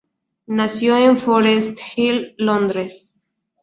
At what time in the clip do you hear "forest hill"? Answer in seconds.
1.15-2.33